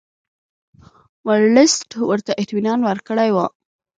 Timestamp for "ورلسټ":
1.27-1.87